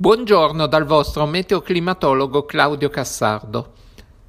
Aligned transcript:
Buongiorno 0.00 0.66
dal 0.66 0.86
vostro 0.86 1.26
meteoclimatologo 1.26 2.46
Claudio 2.46 2.88
Cassardo. 2.88 3.74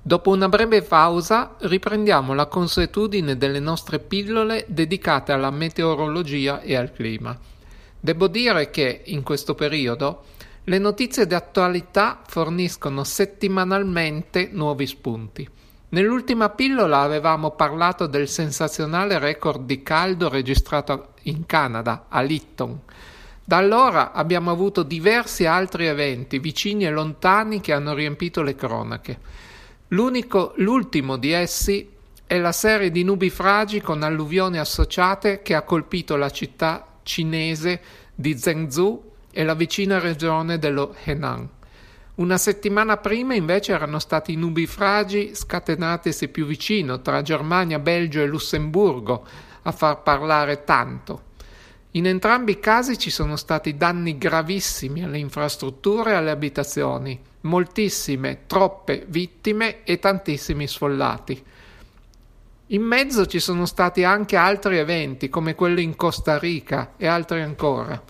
Dopo 0.01 0.31
una 0.31 0.49
breve 0.49 0.81
pausa 0.81 1.55
riprendiamo 1.59 2.33
la 2.33 2.47
consuetudine 2.47 3.37
delle 3.37 3.61
nostre 3.61 3.99
pillole 3.99 4.65
dedicate 4.67 5.31
alla 5.31 5.49
meteorologia 5.49 6.59
e 6.59 6.75
al 6.75 6.91
clima. 6.91 7.39
Devo 7.97 8.27
dire 8.27 8.69
che 8.69 9.03
in 9.05 9.23
questo 9.23 9.55
periodo 9.55 10.25
le 10.65 10.77
notizie 10.77 11.25
di 11.25 11.35
attualità 11.35 12.21
forniscono 12.27 13.05
settimanalmente 13.05 14.49
nuovi 14.51 14.85
spunti. 14.85 15.47
Nell'ultima 15.87 16.49
pillola 16.49 16.99
avevamo 16.99 17.51
parlato 17.51 18.07
del 18.07 18.27
sensazionale 18.27 19.19
record 19.19 19.63
di 19.63 19.81
caldo 19.83 20.27
registrato 20.27 21.13
in 21.23 21.45
Canada, 21.45 22.07
a 22.09 22.19
Lytton 22.19 22.79
da 23.43 23.57
allora 23.57 24.11
abbiamo 24.11 24.51
avuto 24.51 24.83
diversi 24.83 25.45
altri 25.45 25.87
eventi, 25.87 26.39
vicini 26.39 26.85
e 26.85 26.91
lontani, 26.91 27.59
che 27.59 27.73
hanno 27.73 27.93
riempito 27.93 28.41
le 28.41 28.55
cronache. 28.55 29.19
L'unico, 29.89 30.53
l'ultimo 30.57 31.17
di 31.17 31.31
essi 31.31 31.89
è 32.25 32.37
la 32.39 32.53
serie 32.53 32.91
di 32.91 33.03
nubifragi 33.03 33.81
con 33.81 34.03
alluvioni 34.03 34.57
associate 34.57 35.41
che 35.41 35.53
ha 35.53 35.63
colpito 35.63 36.15
la 36.15 36.29
città 36.29 36.99
cinese 37.03 37.81
di 38.15 38.37
Zhengzhou 38.37 39.11
e 39.31 39.43
la 39.43 39.53
vicina 39.53 39.99
regione 39.99 40.57
dello 40.57 40.95
Henan. 41.03 41.49
Una 42.15 42.37
settimana 42.37 42.97
prima 42.97 43.33
invece 43.33 43.73
erano 43.73 43.99
stati 43.99 44.35
nubifragi 44.35 45.33
scatenatisi 45.33 46.27
più 46.27 46.45
vicino 46.45 47.01
tra 47.01 47.21
Germania, 47.21 47.79
Belgio 47.79 48.21
e 48.21 48.27
Lussemburgo 48.27 49.25
a 49.63 49.71
far 49.71 50.01
parlare 50.03 50.63
tanto. 50.63 51.29
In 51.91 52.07
entrambi 52.07 52.53
i 52.53 52.59
casi 52.59 52.97
ci 52.97 53.09
sono 53.09 53.35
stati 53.35 53.75
danni 53.75 54.17
gravissimi 54.17 55.03
alle 55.03 55.17
infrastrutture 55.17 56.11
e 56.11 56.15
alle 56.15 56.31
abitazioni, 56.31 57.19
moltissime, 57.41 58.43
troppe 58.47 59.03
vittime 59.07 59.83
e 59.83 59.99
tantissimi 59.99 60.67
sfollati. 60.67 61.43
In 62.67 62.81
mezzo 62.81 63.25
ci 63.25 63.39
sono 63.39 63.65
stati 63.65 64.05
anche 64.05 64.37
altri 64.37 64.77
eventi, 64.77 65.27
come 65.27 65.53
quello 65.53 65.81
in 65.81 65.97
Costa 65.97 66.39
Rica 66.39 66.93
e 66.95 67.07
altri 67.07 67.41
ancora. 67.41 68.01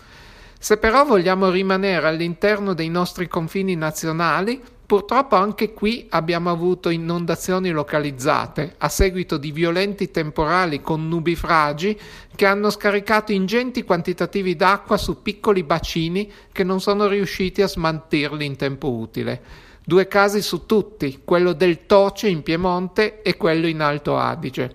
Se 0.56 0.76
però 0.76 1.04
vogliamo 1.04 1.50
rimanere 1.50 2.06
all'interno 2.06 2.74
dei 2.74 2.88
nostri 2.88 3.26
confini 3.26 3.74
nazionali, 3.74 4.62
Purtroppo 4.92 5.36
anche 5.36 5.72
qui 5.72 6.06
abbiamo 6.10 6.50
avuto 6.50 6.90
inondazioni 6.90 7.70
localizzate 7.70 8.74
a 8.76 8.90
seguito 8.90 9.38
di 9.38 9.50
violenti 9.50 10.10
temporali 10.10 10.82
con 10.82 11.08
nubifragi 11.08 11.98
che 12.36 12.44
hanno 12.44 12.68
scaricato 12.68 13.32
ingenti 13.32 13.84
quantitativi 13.84 14.54
d'acqua 14.54 14.98
su 14.98 15.22
piccoli 15.22 15.62
bacini 15.62 16.30
che 16.52 16.62
non 16.62 16.82
sono 16.82 17.06
riusciti 17.06 17.62
a 17.62 17.68
smaltirli 17.68 18.44
in 18.44 18.56
tempo 18.56 18.90
utile. 18.90 19.40
Due 19.82 20.06
casi 20.08 20.42
su 20.42 20.66
tutti, 20.66 21.22
quello 21.24 21.54
del 21.54 21.86
Toce 21.86 22.28
in 22.28 22.42
Piemonte 22.42 23.22
e 23.22 23.38
quello 23.38 23.68
in 23.68 23.80
Alto 23.80 24.18
Adige. 24.18 24.74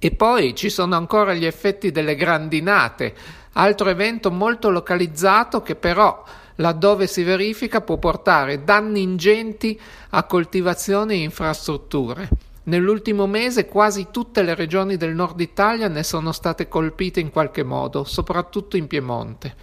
E 0.00 0.10
poi 0.10 0.56
ci 0.56 0.68
sono 0.68 0.96
ancora 0.96 1.32
gli 1.32 1.46
effetti 1.46 1.92
delle 1.92 2.16
grandinate, 2.16 3.14
altro 3.52 3.88
evento 3.88 4.32
molto 4.32 4.68
localizzato 4.68 5.62
che 5.62 5.76
però 5.76 6.24
laddove 6.56 7.06
si 7.06 7.22
verifica 7.22 7.80
può 7.80 7.98
portare 7.98 8.64
danni 8.64 9.02
ingenti 9.02 9.78
a 10.10 10.24
coltivazioni 10.24 11.14
e 11.14 11.22
infrastrutture. 11.22 12.28
Nell'ultimo 12.64 13.26
mese 13.26 13.66
quasi 13.66 14.08
tutte 14.12 14.42
le 14.42 14.54
regioni 14.54 14.96
del 14.96 15.14
nord 15.14 15.40
Italia 15.40 15.88
ne 15.88 16.04
sono 16.04 16.30
state 16.30 16.68
colpite 16.68 17.18
in 17.18 17.30
qualche 17.30 17.64
modo, 17.64 18.04
soprattutto 18.04 18.76
in 18.76 18.86
Piemonte. 18.86 19.54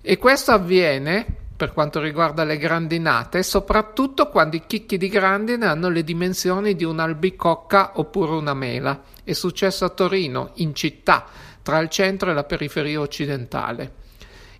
E 0.00 0.18
questo 0.18 0.52
avviene, 0.52 1.26
per 1.56 1.72
quanto 1.72 2.00
riguarda 2.00 2.44
le 2.44 2.58
grandinate, 2.58 3.42
soprattutto 3.42 4.28
quando 4.28 4.54
i 4.56 4.62
chicchi 4.66 4.98
di 4.98 5.08
grandine 5.08 5.66
hanno 5.66 5.88
le 5.88 6.04
dimensioni 6.04 6.76
di 6.76 6.84
un'albicocca 6.84 7.92
oppure 7.96 8.32
una 8.32 8.54
mela. 8.54 9.02
È 9.24 9.32
successo 9.32 9.84
a 9.84 9.88
Torino, 9.88 10.50
in 10.54 10.74
città, 10.74 11.26
tra 11.62 11.78
il 11.80 11.88
centro 11.88 12.30
e 12.30 12.34
la 12.34 12.44
periferia 12.44 13.00
occidentale. 13.00 14.00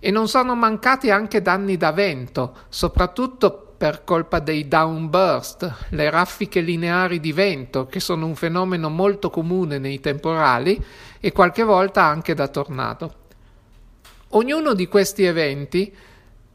E 0.04 0.10
non 0.10 0.26
sono 0.26 0.56
mancati 0.56 1.12
anche 1.12 1.40
danni 1.42 1.76
da 1.76 1.92
vento, 1.92 2.56
soprattutto 2.68 3.74
per 3.76 4.02
colpa 4.02 4.40
dei 4.40 4.66
downburst, 4.66 5.86
le 5.90 6.10
raffiche 6.10 6.60
lineari 6.60 7.20
di 7.20 7.32
vento, 7.32 7.86
che 7.86 8.00
sono 8.00 8.26
un 8.26 8.34
fenomeno 8.34 8.88
molto 8.88 9.30
comune 9.30 9.78
nei 9.78 10.00
temporali 10.00 10.84
e 11.20 11.30
qualche 11.30 11.62
volta 11.62 12.02
anche 12.02 12.34
da 12.34 12.48
tornado. 12.48 13.14
Ognuno 14.30 14.74
di 14.74 14.88
questi 14.88 15.22
eventi, 15.22 15.94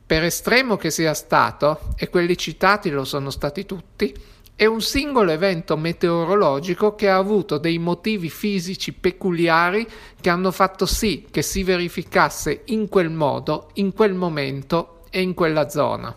per 0.06 0.24
estremo 0.24 0.76
che 0.76 0.92
sia 0.92 1.14
stato, 1.14 1.94
e 1.96 2.10
quelli 2.10 2.36
citati 2.36 2.90
lo 2.90 3.06
sono 3.06 3.30
stati 3.30 3.66
tutti, 3.66 4.14
è 4.58 4.66
un 4.66 4.82
singolo 4.82 5.30
evento 5.30 5.78
meteorologico 5.78 6.96
che 6.96 7.08
ha 7.08 7.18
avuto 7.18 7.60
dei 7.60 7.78
motivi 7.78 8.28
fisici 8.28 8.92
peculiari 8.92 9.88
che 10.20 10.32
hanno 10.32 10.50
fatto 10.50 10.88
sì 10.88 11.28
che 11.30 11.44
si 11.44 11.62
verificasse 11.62 12.62
in 12.66 12.90
quel 12.90 13.12
modo, 13.12 13.70
in 13.74 13.94
quel 13.94 14.16
momento 14.16 15.04
e 15.12 15.22
in 15.22 15.36
quella 15.36 15.70
zona. 15.70 16.14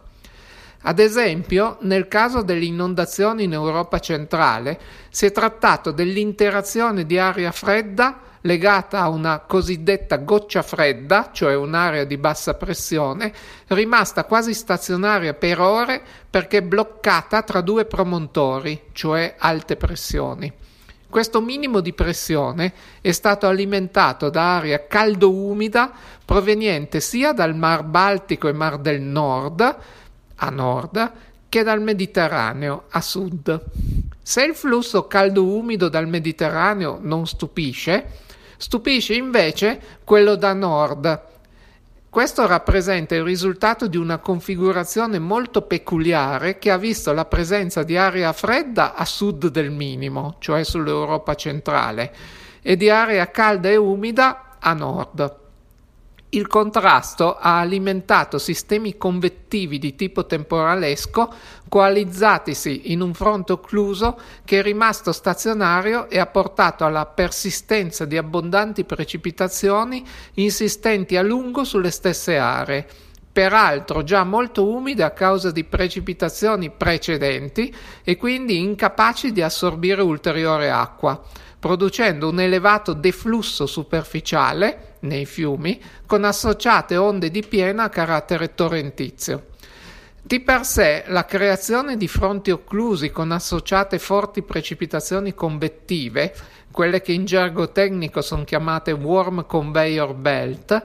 Ad 0.85 0.99
esempio, 0.99 1.77
nel 1.81 2.09
caso 2.09 2.41
delle 2.41 2.65
inondazioni 2.65 3.45
in 3.45 3.53
Europa 3.53 3.99
centrale, 3.99 4.81
si 5.11 5.27
è 5.27 5.33
trattato 5.33 5.91
dell'interazione 5.91 7.05
di 7.05 7.19
aria 7.19 7.53
fredda 7.53 8.21
legata 8.43 9.01
a 9.01 9.09
una 9.09 9.41
cosiddetta 9.41 10.17
goccia 10.17 10.63
fredda, 10.63 11.31
cioè 11.33 11.55
un'area 11.55 12.05
di 12.05 12.17
bassa 12.17 12.55
pressione, 12.55 13.33
rimasta 13.69 14.25
quasi 14.25 14.55
stazionaria 14.55 15.35
per 15.35 15.61
ore 15.61 16.03
perché 16.29 16.63
bloccata 16.63 17.43
tra 17.43 17.61
due 17.61 17.85
promontori, 17.85 18.83
cioè 18.93 19.35
alte 19.39 19.77
pressioni. 19.77 20.53
Questo 21.11 21.41
minimo 21.41 21.81
di 21.81 21.93
pressione 21.93 22.73
è 23.01 23.11
stato 23.11 23.49
alimentato 23.49 24.31
da 24.31 24.59
aria 24.59 24.87
caldo-umida 24.87 25.91
proveniente 26.25 27.01
sia 27.01 27.33
dal 27.33 27.57
Mar 27.57 27.83
Baltico 27.83 28.47
e 28.47 28.53
Mar 28.53 28.79
del 28.79 29.01
Nord, 29.01 29.77
a 30.37 30.51
nord, 30.51 31.13
che 31.49 31.65
dal 31.65 31.83
Mediterraneo 31.83 32.85
a 32.91 33.01
sud. 33.01 33.65
Se 34.23 34.45
il 34.45 34.55
flusso 34.55 35.09
caldo-umido 35.09 35.89
dal 35.89 36.07
Mediterraneo 36.07 37.01
non 37.03 37.27
stupisce, 37.27 38.29
Stupisce 38.61 39.15
invece 39.15 39.81
quello 40.05 40.35
da 40.35 40.53
nord. 40.53 41.23
Questo 42.11 42.47
rappresenta 42.47 43.15
il 43.15 43.23
risultato 43.23 43.87
di 43.87 43.97
una 43.97 44.19
configurazione 44.19 45.19
molto 45.19 45.63
peculiare 45.63 46.59
che 46.59 46.71
ha 46.71 46.77
visto 46.77 47.15
la 47.15 47.25
presenza 47.25 47.83
di 47.85 47.97
aria 47.97 48.35
fredda 48.35 48.95
a 48.95 49.07
sud 49.07 49.47
del 49.47 49.71
minimo, 49.71 50.37
cioè 50.41 50.63
sull'Europa 50.63 51.35
centrale, 51.37 52.15
e 52.61 52.77
di 52.77 52.91
aria 52.91 53.31
calda 53.31 53.71
e 53.71 53.77
umida 53.77 54.57
a 54.59 54.75
nord. 54.75 55.40
Il 56.33 56.47
contrasto 56.47 57.35
ha 57.35 57.59
alimentato 57.59 58.39
sistemi 58.39 58.97
convettivi 58.97 59.81
di 59.81 59.97
tipo 59.97 60.27
temporalesco 60.27 61.29
coalizzatisi 61.69 62.93
in 62.93 63.01
un 63.01 63.15
fronte 63.15 63.51
occluso 63.51 64.17
che 64.45 64.61
è 64.61 64.63
rimasto 64.63 65.11
stazionario 65.11 66.09
e 66.09 66.21
ha 66.21 66.27
portato 66.27 66.85
alla 66.85 67.05
persistenza 67.07 68.05
di 68.05 68.17
abbondanti 68.17 68.85
precipitazioni 68.85 70.07
insistenti 70.35 71.17
a 71.17 71.23
lungo 71.23 71.65
sulle 71.65 71.91
stesse 71.91 72.39
aree 72.39 72.87
peraltro 73.33 74.05
già 74.05 74.23
molto 74.23 74.69
umide 74.69 75.03
a 75.03 75.11
causa 75.11 75.51
di 75.51 75.65
precipitazioni 75.65 76.71
precedenti 76.71 77.75
e 78.05 78.17
quindi 78.17 78.59
incapaci 78.59 79.33
di 79.33 79.43
assorbire 79.43 80.03
ulteriore 80.03 80.71
acqua 80.71 81.21
producendo 81.59 82.29
un 82.29 82.39
elevato 82.39 82.93
deflusso 82.93 83.67
superficiale 83.67 84.90
nei 85.01 85.27
fiumi 85.27 85.81
con 86.07 86.25
associate 86.25 86.97
onde 86.97 87.31
di 87.31 87.43
piena 87.43 87.85
a 87.85 87.89
carattere 87.89 88.55
torrentizio. 88.55 89.47
Di 90.23 90.41
per 90.41 90.65
sé 90.65 91.05
la 91.07 91.25
creazione 91.25 91.97
di 91.97 92.07
fronti 92.07 92.51
occlusi 92.51 93.11
con 93.11 93.33
associate 93.33 93.99
forti 93.99 94.43
precipitazioni 94.43 95.35
convettive, 95.35 96.35
quelle 96.71 97.01
che 97.01 97.13
in 97.13 97.25
gergo 97.25 97.73
tecnico 97.73 98.21
sono 98.21 98.45
chiamate 98.45 98.93
warm 98.93 99.47
conveyor 99.47 100.15
belt, 100.15 100.83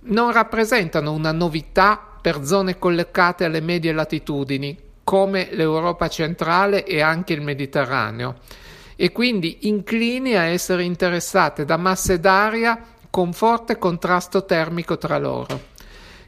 non 0.00 0.32
rappresentano 0.32 1.12
una 1.12 1.32
novità 1.32 2.02
per 2.20 2.44
zone 2.44 2.78
collocate 2.78 3.44
alle 3.44 3.60
medie 3.60 3.92
latitudini, 3.92 4.76
come 5.04 5.48
l'Europa 5.52 6.08
centrale 6.08 6.84
e 6.84 7.00
anche 7.00 7.34
il 7.34 7.42
Mediterraneo 7.42 8.36
e 9.00 9.12
quindi 9.12 9.58
inclini 9.68 10.34
a 10.34 10.42
essere 10.42 10.82
interessate 10.82 11.64
da 11.64 11.76
masse 11.76 12.18
d'aria 12.18 12.82
con 13.10 13.32
forte 13.32 13.78
contrasto 13.78 14.44
termico 14.44 14.98
tra 14.98 15.18
loro. 15.18 15.76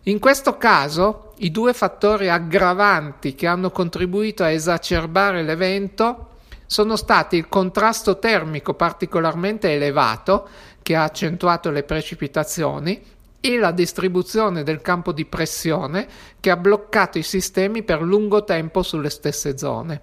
In 0.05 0.19
questo 0.19 0.57
caso, 0.57 1.35
i 1.39 1.51
due 1.51 1.75
fattori 1.75 2.29
aggravanti 2.29 3.35
che 3.35 3.47
hanno 3.47 3.71
contribuito 3.71 4.43
a 4.43 4.51
esacerbare 4.51 5.43
l'evento 5.43 6.29
sono 6.67 6.97
stati 6.97 7.37
il 7.37 7.49
contrasto 7.49 8.19
termico 8.19 8.75
particolarmente 8.75 9.73
elevato, 9.73 10.49
che 10.83 10.97
ha 10.97 11.03
accentuato 11.03 11.71
le 11.71 11.83
precipitazioni, 11.83 13.03
e 13.41 13.57
la 13.57 13.73
distribuzione 13.73 14.63
del 14.63 14.83
campo 14.83 15.13
di 15.13 15.25
pressione 15.25 16.07
che 16.39 16.51
ha 16.51 16.57
bloccato 16.57 17.19
i 17.19 17.23
sistemi 17.23 17.83
per 17.83 18.03
lungo 18.03 18.45
tempo 18.45 18.83
sulle 18.83 19.11
stesse 19.11 19.57
zone. 19.57 20.03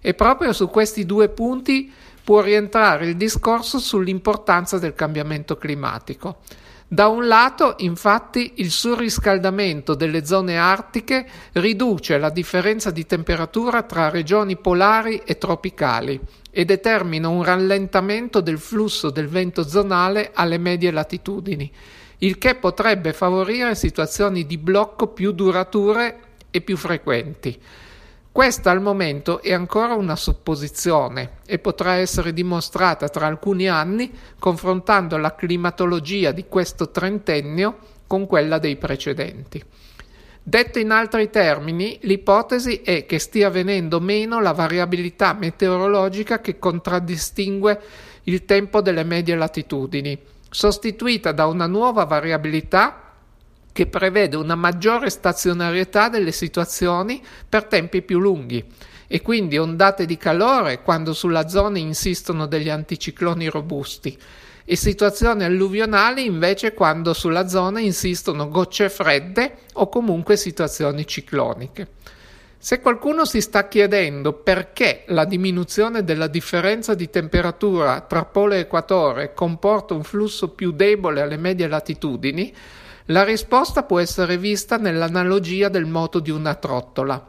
E 0.00 0.12
proprio 0.12 0.52
su 0.52 0.68
questi 0.68 1.06
due 1.06 1.30
punti 1.30 1.90
può 2.24 2.40
rientrare 2.40 3.06
il 3.06 3.16
discorso 3.16 3.78
sull'importanza 3.78 4.78
del 4.78 4.94
cambiamento 4.94 5.56
climatico. 5.58 6.38
Da 6.88 7.08
un 7.08 7.26
lato, 7.26 7.74
infatti, 7.78 8.54
il 8.56 8.70
surriscaldamento 8.70 9.94
delle 9.94 10.24
zone 10.24 10.56
artiche 10.56 11.26
riduce 11.52 12.18
la 12.18 12.30
differenza 12.30 12.90
di 12.90 13.04
temperatura 13.04 13.82
tra 13.82 14.08
regioni 14.08 14.56
polari 14.56 15.20
e 15.24 15.36
tropicali 15.36 16.18
e 16.50 16.64
determina 16.64 17.28
un 17.28 17.42
rallentamento 17.42 18.40
del 18.40 18.58
flusso 18.58 19.10
del 19.10 19.28
vento 19.28 19.66
zonale 19.66 20.30
alle 20.34 20.58
medie 20.58 20.92
latitudini, 20.92 21.70
il 22.18 22.38
che 22.38 22.54
potrebbe 22.54 23.12
favorire 23.12 23.74
situazioni 23.74 24.46
di 24.46 24.56
blocco 24.56 25.08
più 25.08 25.32
durature 25.32 26.20
e 26.50 26.60
più 26.60 26.76
frequenti. 26.76 27.60
Questa 28.34 28.72
al 28.72 28.82
momento 28.82 29.40
è 29.42 29.52
ancora 29.52 29.94
una 29.94 30.16
supposizione 30.16 31.36
e 31.46 31.60
potrà 31.60 31.92
essere 31.92 32.32
dimostrata 32.32 33.08
tra 33.08 33.28
alcuni 33.28 33.68
anni 33.68 34.10
confrontando 34.40 35.16
la 35.18 35.36
climatologia 35.36 36.32
di 36.32 36.46
questo 36.48 36.90
trentennio 36.90 37.78
con 38.08 38.26
quella 38.26 38.58
dei 38.58 38.74
precedenti. 38.74 39.62
Detto 40.42 40.80
in 40.80 40.90
altri 40.90 41.30
termini, 41.30 41.96
l'ipotesi 42.02 42.80
è 42.82 43.06
che 43.06 43.20
stia 43.20 43.50
venendo 43.50 44.00
meno 44.00 44.40
la 44.40 44.50
variabilità 44.50 45.32
meteorologica 45.34 46.40
che 46.40 46.58
contraddistingue 46.58 47.80
il 48.24 48.44
tempo 48.44 48.80
delle 48.80 49.04
medie 49.04 49.36
latitudini, 49.36 50.18
sostituita 50.50 51.30
da 51.30 51.46
una 51.46 51.68
nuova 51.68 52.04
variabilità 52.04 53.03
che 53.74 53.88
prevede 53.88 54.36
una 54.36 54.54
maggiore 54.54 55.10
stazionarietà 55.10 56.08
delle 56.08 56.30
situazioni 56.30 57.20
per 57.48 57.64
tempi 57.64 58.02
più 58.02 58.20
lunghi 58.20 58.64
e 59.08 59.20
quindi 59.20 59.58
ondate 59.58 60.06
di 60.06 60.16
calore 60.16 60.80
quando 60.80 61.12
sulla 61.12 61.48
zona 61.48 61.78
insistono 61.78 62.46
degli 62.46 62.70
anticicloni 62.70 63.48
robusti 63.48 64.16
e 64.64 64.76
situazioni 64.76 65.42
alluvionali 65.42 66.24
invece 66.24 66.72
quando 66.72 67.12
sulla 67.14 67.48
zona 67.48 67.80
insistono 67.80 68.48
gocce 68.48 68.88
fredde 68.88 69.56
o 69.72 69.88
comunque 69.88 70.36
situazioni 70.36 71.04
cicloniche. 71.04 71.88
Se 72.56 72.80
qualcuno 72.80 73.24
si 73.24 73.40
sta 73.40 73.66
chiedendo 73.66 74.34
perché 74.34 75.02
la 75.08 75.24
diminuzione 75.24 76.04
della 76.04 76.28
differenza 76.28 76.94
di 76.94 77.10
temperatura 77.10 78.02
tra 78.02 78.24
polo 78.24 78.54
e 78.54 78.60
equatore 78.60 79.34
comporta 79.34 79.94
un 79.94 80.04
flusso 80.04 80.50
più 80.50 80.70
debole 80.70 81.20
alle 81.20 81.36
medie 81.36 81.66
latitudini, 81.66 82.54
la 83.08 83.22
risposta 83.22 83.82
può 83.82 83.98
essere 83.98 84.38
vista 84.38 84.78
nell'analogia 84.78 85.68
del 85.68 85.84
moto 85.84 86.20
di 86.20 86.30
una 86.30 86.54
trottola. 86.54 87.22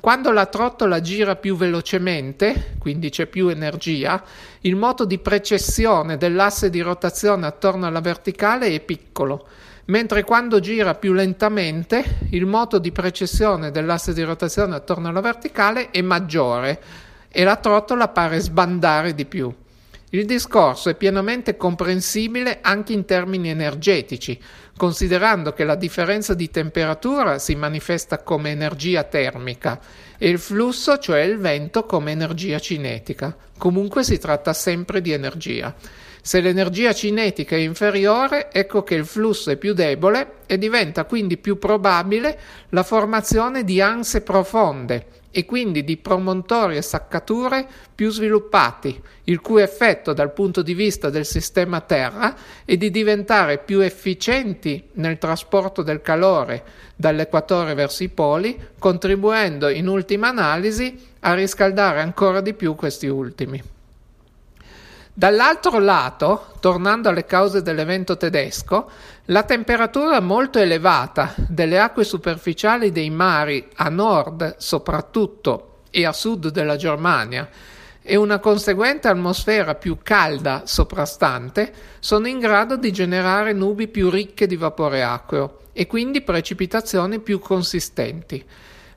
Quando 0.00 0.30
la 0.30 0.46
trottola 0.46 1.02
gira 1.02 1.36
più 1.36 1.54
velocemente, 1.54 2.76
quindi 2.78 3.10
c'è 3.10 3.26
più 3.26 3.48
energia, 3.48 4.22
il 4.60 4.74
moto 4.74 5.04
di 5.04 5.18
precessione 5.18 6.16
dell'asse 6.16 6.70
di 6.70 6.80
rotazione 6.80 7.46
attorno 7.46 7.86
alla 7.86 8.00
verticale 8.00 8.68
è 8.68 8.80
piccolo, 8.80 9.46
mentre 9.86 10.24
quando 10.24 10.60
gira 10.60 10.94
più 10.94 11.12
lentamente 11.12 12.20
il 12.30 12.46
moto 12.46 12.78
di 12.78 12.90
precessione 12.90 13.70
dell'asse 13.70 14.14
di 14.14 14.22
rotazione 14.22 14.76
attorno 14.76 15.08
alla 15.08 15.20
verticale 15.20 15.90
è 15.90 16.00
maggiore 16.00 16.80
e 17.28 17.44
la 17.44 17.56
trottola 17.56 18.08
pare 18.08 18.38
sbandare 18.38 19.14
di 19.14 19.26
più. 19.26 19.52
Il 20.10 20.24
discorso 20.24 20.88
è 20.88 20.94
pienamente 20.94 21.58
comprensibile 21.58 22.60
anche 22.62 22.94
in 22.94 23.04
termini 23.04 23.50
energetici, 23.50 24.40
considerando 24.74 25.52
che 25.52 25.64
la 25.64 25.74
differenza 25.74 26.32
di 26.32 26.48
temperatura 26.48 27.38
si 27.38 27.54
manifesta 27.54 28.22
come 28.22 28.50
energia 28.50 29.04
termica 29.04 29.78
e 30.16 30.30
il 30.30 30.38
flusso, 30.38 30.96
cioè 30.96 31.20
il 31.20 31.36
vento, 31.36 31.84
come 31.84 32.12
energia 32.12 32.58
cinetica. 32.58 33.36
Comunque 33.58 34.02
si 34.02 34.16
tratta 34.16 34.54
sempre 34.54 35.02
di 35.02 35.12
energia. 35.12 35.74
Se 36.22 36.40
l'energia 36.40 36.94
cinetica 36.94 37.56
è 37.56 37.58
inferiore, 37.58 38.50
ecco 38.50 38.82
che 38.82 38.94
il 38.94 39.04
flusso 39.04 39.50
è 39.50 39.56
più 39.56 39.74
debole 39.74 40.36
e 40.46 40.56
diventa 40.56 41.04
quindi 41.04 41.36
più 41.36 41.58
probabile 41.58 42.38
la 42.70 42.82
formazione 42.82 43.62
di 43.62 43.82
anse 43.82 44.22
profonde 44.22 45.17
e 45.38 45.44
quindi 45.44 45.84
di 45.84 45.96
promontori 45.96 46.76
e 46.76 46.82
saccature 46.82 47.64
più 47.94 48.10
sviluppati, 48.10 49.00
il 49.24 49.40
cui 49.40 49.62
effetto 49.62 50.12
dal 50.12 50.32
punto 50.32 50.62
di 50.62 50.74
vista 50.74 51.10
del 51.10 51.24
sistema 51.24 51.80
Terra 51.80 52.34
è 52.64 52.76
di 52.76 52.90
diventare 52.90 53.58
più 53.58 53.78
efficienti 53.78 54.88
nel 54.94 55.16
trasporto 55.16 55.82
del 55.82 56.02
calore 56.02 56.64
dall'equatore 56.96 57.74
verso 57.74 58.02
i 58.02 58.08
poli, 58.08 58.58
contribuendo 58.80 59.68
in 59.68 59.86
ultima 59.86 60.26
analisi 60.26 61.00
a 61.20 61.34
riscaldare 61.34 62.00
ancora 62.00 62.40
di 62.40 62.52
più 62.52 62.74
questi 62.74 63.06
ultimi. 63.06 63.62
Dall'altro 65.18 65.80
lato, 65.80 66.52
tornando 66.60 67.08
alle 67.08 67.24
cause 67.24 67.62
dell'evento 67.62 68.16
tedesco, 68.16 68.88
la 69.30 69.42
temperatura 69.42 70.20
molto 70.20 70.58
elevata 70.58 71.34
delle 71.36 71.78
acque 71.78 72.04
superficiali 72.04 72.90
dei 72.90 73.10
mari 73.10 73.68
a 73.74 73.90
nord 73.90 74.56
soprattutto 74.56 75.80
e 75.90 76.06
a 76.06 76.12
sud 76.12 76.48
della 76.48 76.76
Germania 76.76 77.46
e 78.00 78.16
una 78.16 78.38
conseguente 78.38 79.06
atmosfera 79.08 79.74
più 79.74 79.98
calda 80.02 80.62
soprastante 80.64 81.72
sono 81.98 82.26
in 82.26 82.38
grado 82.38 82.78
di 82.78 82.90
generare 82.90 83.52
nubi 83.52 83.88
più 83.88 84.08
ricche 84.08 84.46
di 84.46 84.56
vapore 84.56 85.02
acqueo 85.02 85.58
e 85.74 85.86
quindi 85.86 86.22
precipitazioni 86.22 87.20
più 87.20 87.38
consistenti. 87.38 88.42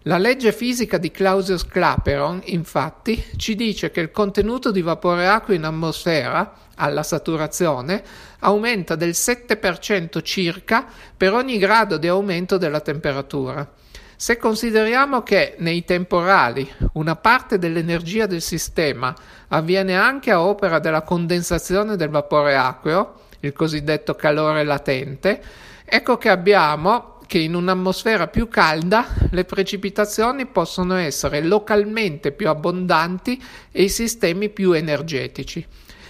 La 0.06 0.18
legge 0.18 0.51
fisica 0.51 0.98
di 0.98 1.12
Clausius-Clapeyron, 1.12 2.42
infatti, 2.45 3.24
ci 3.38 3.53
dice 3.53 3.92
che 3.92 4.00
il 4.00 4.09
contenuto 4.09 4.71
di 4.71 4.81
vapore 4.81 5.27
acqueo 5.27 5.56
in 5.56 5.63
atmosfera, 5.63 6.53
alla 6.77 7.03
saturazione, 7.03 8.01
aumenta 8.39 8.95
del 8.95 9.12
7% 9.12 10.24
circa 10.24 10.88
per 11.15 11.33
ogni 11.33 11.59
grado 11.59 11.98
di 11.98 12.07
aumento 12.07 12.57
della 12.57 12.80
temperatura. 12.80 13.69
Se 14.15 14.38
consideriamo 14.38 15.21
che 15.21 15.53
nei 15.59 15.86
temporali 15.86 16.68
una 16.94 17.15
parte 17.15 17.59
dell'energia 17.59 18.25
del 18.25 18.42
sistema 18.42 19.13
avviene 19.50 19.95
anche 19.95 20.31
a 20.31 20.42
opera 20.42 20.80
della 20.80 21.04
condensazione 21.04 21.95
del 21.95 22.09
vapore 22.09 22.56
acqueo, 22.56 23.19
il 23.42 23.54
cosiddetto 23.54 24.15
calore 24.15 24.63
latente, 24.63 25.44
ecco 25.86 26.18
che 26.18 26.30
abbiamo 26.30 27.19
che 27.31 27.39
in 27.39 27.56
un'atmosfera 27.56 28.28
più 28.28 28.50
calda 28.50 29.07
le 29.30 29.45
precipitazioni 29.45 30.47
possono 30.47 30.95
essere 30.95 31.42
localmente 31.42 32.33
più 32.33 32.50
abbondanti 32.50 33.42
e 33.71 33.83
i 33.83 33.88
sistemi 33.88 34.50
più 34.50 34.73
energetici. 34.73 35.66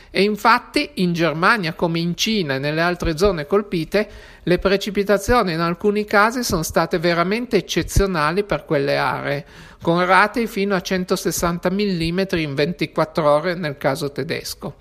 E 0.10 0.24
infatti 0.24 0.94
in 0.96 1.14
Germania 1.14 1.74
come 1.74 2.00
in 2.00 2.18
Cina 2.18 2.56
e 2.56 2.58
nelle 2.58 2.82
altre 2.82 3.20
zone 3.20 3.46
colpite 3.46 4.10
le 4.42 4.58
precipitazioni 4.58 5.54
in 5.54 5.60
alcuni 5.60 6.06
casi 6.06 6.44
sono 6.44 6.64
state 6.64 6.98
veramente 6.98 7.56
eccezionali 7.56 8.44
per 8.44 8.66
quelle 8.66 8.98
aree, 8.98 9.46
con 9.80 10.04
rate 10.04 10.48
fino 10.48 10.74
a 10.74 10.82
160 10.82 11.70
mm 11.70 12.22
in 12.32 12.56
24 12.56 13.30
ore 13.30 13.54
nel 13.54 13.78
caso 13.78 14.12
tedesco. 14.12 14.78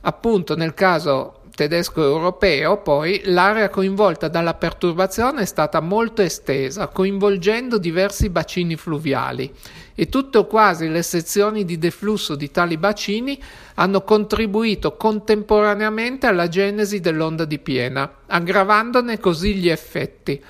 Appunto 0.00 0.56
nel 0.56 0.72
caso 0.72 1.42
tedesco-europeo, 1.58 2.82
poi, 2.82 3.22
l'area 3.24 3.68
coinvolta 3.68 4.28
dalla 4.28 4.54
perturbazione 4.54 5.42
è 5.42 5.44
stata 5.44 5.80
molto 5.80 6.22
estesa, 6.22 6.86
coinvolgendo 6.86 7.78
diversi 7.78 8.28
bacini 8.28 8.76
fluviali 8.76 9.52
e 9.92 10.08
tutte 10.08 10.38
o 10.38 10.46
quasi 10.46 10.88
le 10.88 11.02
sezioni 11.02 11.64
di 11.64 11.76
deflusso 11.76 12.36
di 12.36 12.52
tali 12.52 12.76
bacini 12.76 13.36
hanno 13.74 14.02
contribuito 14.02 14.94
contemporaneamente 14.96 16.28
alla 16.28 16.46
genesi 16.46 17.00
dell'onda 17.00 17.44
di 17.44 17.58
piena, 17.58 18.08
aggravandone 18.26 19.18
così 19.18 19.56
gli 19.56 19.68
effetti. 19.68 20.40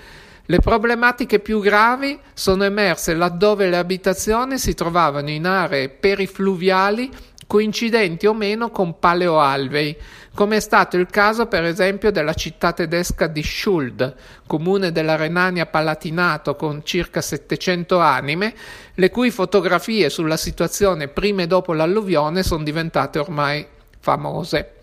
Le 0.45 0.61
problematiche 0.61 1.41
più 1.41 1.61
gravi 1.61 2.19
sono 2.35 2.65
emerse 2.65 3.15
laddove 3.15 3.71
le 3.71 3.79
abitazioni 3.79 4.59
si 4.59 4.75
trovavano 4.75 5.31
in 5.31 5.47
aree 5.47 5.89
perifluviali 5.89 7.11
coincidenti 7.49 8.27
o 8.27 8.35
meno 8.35 8.71
con 8.71 8.99
paleoalvei, 8.99 9.97
come 10.35 10.57
è 10.57 10.61
stato 10.61 10.99
il 10.99 11.07
caso 11.07 11.47
per 11.47 11.65
esempio 11.65 12.13
della 12.13 12.35
città 12.35 12.73
tedesca 12.73 13.27
di 13.27 13.43
Schuld, 13.43 14.15
comune 14.47 14.93
della 14.93 15.17
Renania 15.17 15.65
Palatinato 15.65 16.55
con 16.55 16.83
circa 16.85 17.23
700 17.23 17.99
anime, 17.99 18.55
le 18.95 19.11
cui 19.11 19.31
fotografie 19.31 20.11
sulla 20.11 20.37
situazione 20.37 21.09
prima 21.09 21.43
e 21.43 21.47
dopo 21.47 21.73
l'alluvione 21.73 22.43
sono 22.43 22.63
diventate 22.63 23.19
ormai 23.19 23.67
famose. 23.99 24.75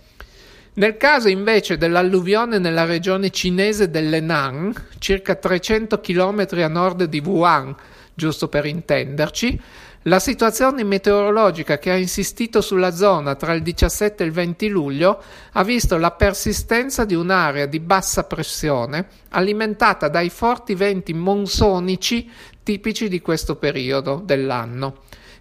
Nel 0.74 0.98
caso 0.98 1.30
invece 1.30 1.78
dell'alluvione 1.78 2.58
nella 2.58 2.84
regione 2.84 3.30
cinese 3.30 3.92
dell'Henan, 3.92 4.74
circa 4.98 5.36
300 5.36 6.02
km 6.02 6.48
a 6.52 6.68
nord 6.68 7.04
di 7.04 7.20
Wuhan, 7.20 7.74
giusto 8.16 8.48
per 8.48 8.66
intenderci, 8.66 9.62
La 10.08 10.20
situazione 10.20 10.84
meteorologica 10.84 11.80
che 11.80 11.90
ha 11.90 11.96
insistito 11.96 12.62
sulla 12.62 12.94
zona 12.94 13.34
tra 13.34 13.54
il 13.54 13.64
17 13.64 14.22
e 14.22 14.26
il 14.28 14.32
20 14.32 14.68
luglio 14.68 15.20
ha 15.54 15.64
visto 15.64 15.98
la 15.98 16.12
persistenza 16.12 17.06
di 17.06 17.16
un'area 17.16 17.66
di 17.66 17.80
bassa 17.80 18.26
pressione 18.26 19.08
alimentata 19.30 20.08
dai 20.08 20.30
forti 20.30 20.76
venti 20.76 21.12
monsonici 21.16 22.30
tipici 22.62 23.10
di 23.10 23.20
questo 23.20 23.56
periodo 23.56 24.22
dell'anno, 24.24 24.98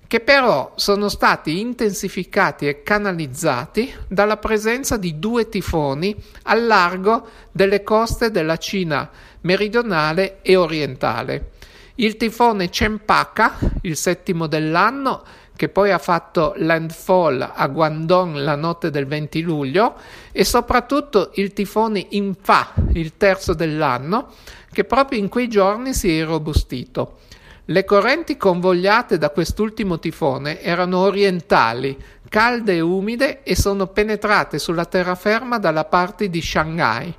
che 0.07 0.21
però 0.21 0.73
sono 0.77 1.11
stati 1.11 1.61
intensificati 1.61 2.67
e 2.67 2.83
canalizzati 2.83 3.93
dalla 4.09 4.39
presenza 4.39 4.97
di 4.97 5.19
due 5.19 5.51
tifoni 5.51 6.17
al 6.45 6.65
largo 6.65 7.29
delle 7.53 7.83
coste 7.83 8.31
della 8.31 8.57
Cina 8.57 9.11
meridionale 9.43 10.39
e 10.41 10.57
orientale 10.57 11.51
il 11.97 12.17
tifone 12.17 12.71
Cempaka, 12.71 13.57
il 13.83 13.97
settimo 13.97 14.47
dell'anno, 14.47 15.23
che 15.57 15.69
poi 15.69 15.93
ha 15.93 15.99
fatto 15.99 16.55
landfall 16.57 17.49
a 17.55 17.67
Guangdong 17.69 18.37
la 18.37 18.57
notte 18.57 18.91
del 18.91 19.07
20 19.07 19.41
luglio, 19.43 19.95
e 20.33 20.45
soprattutto 20.45 21.31
il 21.35 21.53
tifone 21.53 22.05
Infa, 22.11 22.73
il 22.95 23.17
terzo 23.17 23.55
dell'anno, 23.55 24.33
che 24.73 24.83
proprio 24.83 25.21
in 25.21 25.29
quei 25.29 25.47
giorni 25.49 25.95
si 25.95 26.19
è 26.19 26.25
robustito. 26.25 27.19
Le 27.67 27.85
correnti 27.85 28.37
convogliate 28.37 29.17
da 29.17 29.31
quest'ultimo 29.31 30.01
tifone 30.01 30.61
erano 30.61 30.99
orientali, 30.99 31.97
calde 32.29 32.75
e 32.75 32.81
umide 32.81 33.45
e 33.45 33.55
sono 33.55 33.87
penetrate 33.87 34.59
sulla 34.59 34.85
terraferma 34.85 35.59
dalla 35.59 35.85
parte 35.85 36.29
di 36.29 36.43
Shanghai, 36.43 37.15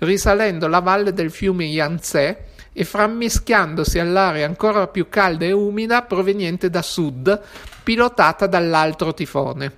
risalendo 0.00 0.68
la 0.68 0.80
valle 0.80 1.14
del 1.14 1.30
fiume 1.30 1.64
Yangtze 1.64 2.44
e 2.78 2.84
frammischiandosi 2.84 3.98
all'aria 3.98 4.46
ancora 4.46 4.86
più 4.86 5.08
calda 5.08 5.44
e 5.44 5.50
umida 5.50 6.02
proveniente 6.02 6.70
da 6.70 6.80
sud, 6.80 7.40
pilotata 7.82 8.46
dall'altro 8.46 9.12
tifone. 9.12 9.72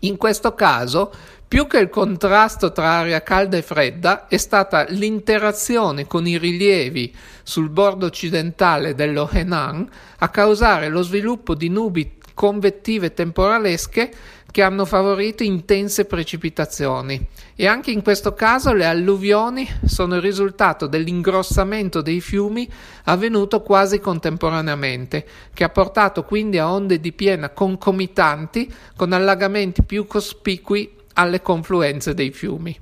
In 0.00 0.18
questo 0.18 0.54
caso, 0.54 1.10
più 1.48 1.66
che 1.66 1.78
il 1.78 1.88
contrasto 1.88 2.70
tra 2.70 2.98
aria 2.98 3.22
calda 3.22 3.56
e 3.56 3.62
fredda, 3.62 4.28
è 4.28 4.36
stata 4.36 4.84
l'interazione 4.90 6.06
con 6.06 6.26
i 6.26 6.36
rilievi 6.36 7.16
sul 7.42 7.70
bordo 7.70 8.04
occidentale 8.04 8.94
dello 8.94 9.26
Henan 9.32 9.88
a 10.18 10.28
causare 10.28 10.90
lo 10.90 11.00
sviluppo 11.00 11.54
di 11.54 11.70
nubi 11.70 12.18
convettive 12.34 13.14
temporalesche 13.14 14.12
che 14.52 14.62
hanno 14.62 14.84
favorito 14.84 15.42
intense 15.42 16.04
precipitazioni 16.04 17.26
e 17.56 17.66
anche 17.66 17.90
in 17.90 18.02
questo 18.02 18.34
caso 18.34 18.72
le 18.74 18.84
alluvioni 18.84 19.66
sono 19.86 20.16
il 20.16 20.20
risultato 20.20 20.86
dell'ingrossamento 20.86 22.02
dei 22.02 22.20
fiumi 22.20 22.70
avvenuto 23.04 23.62
quasi 23.62 23.98
contemporaneamente, 23.98 25.26
che 25.54 25.64
ha 25.64 25.70
portato 25.70 26.22
quindi 26.24 26.58
a 26.58 26.70
onde 26.70 27.00
di 27.00 27.12
piena 27.12 27.48
concomitanti 27.48 28.72
con 28.94 29.12
allagamenti 29.12 29.82
più 29.82 30.06
cospicui 30.06 30.96
alle 31.14 31.40
confluenze 31.40 32.14
dei 32.14 32.30
fiumi. 32.30 32.78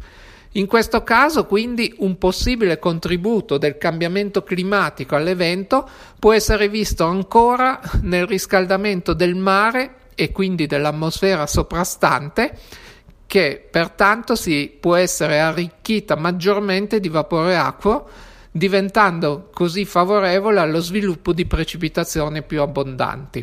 In 0.55 0.67
questo 0.67 1.05
caso, 1.05 1.47
quindi, 1.47 1.95
un 1.99 2.19
possibile 2.19 2.81
contributo 2.81 3.57
del 3.57 3.79
cambiamento 3.79 4.43
climatico 4.43 5.15
all'evento 5.15 5.89
può 6.19 6.33
essere 6.33 6.69
visto 6.69 7.05
ancora 7.05 7.79
nel 8.03 8.27
riscaldamento 8.27 9.13
del 9.13 9.37
mare 9.37 9.95
e 10.21 10.33
quindi 10.33 10.67
dell'atmosfera 10.67 11.47
soprastante 11.47 12.53
che 13.27 13.67
pertanto 13.71 14.35
si 14.35 14.71
può 14.79 14.95
essere 14.97 15.41
arricchita 15.41 16.15
maggiormente 16.15 17.01
di 17.01 17.09
vapore 17.09 17.57
acqueo 17.57 18.07
diventando 18.51 19.49
così 19.55 19.87
favorevole 19.87 20.61
allo 20.61 20.81
sviluppo 20.81 21.33
di 21.33 21.47
precipitazioni 21.47 22.43
più 22.43 22.61
abbondanti. 22.61 23.43